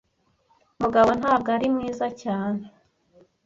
Mugabo 0.81 1.09
ntabwo 1.19 1.47
ari 1.55 1.67
mwiza 1.73 2.07
cyane 2.21 2.63